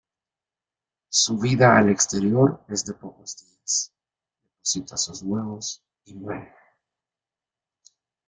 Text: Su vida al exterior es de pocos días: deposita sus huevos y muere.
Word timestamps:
Su 1.11 1.37
vida 1.37 1.77
al 1.77 1.91
exterior 1.91 2.65
es 2.69 2.83
de 2.85 2.95
pocos 2.95 3.35
días: 3.37 3.93
deposita 4.55 4.97
sus 4.97 5.21
huevos 5.21 5.83
y 6.05 6.15
muere. 6.15 6.55